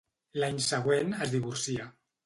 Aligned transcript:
L'any 0.43 0.57
següent, 0.69 1.15
es 1.27 1.37
divorcia. 1.37 1.91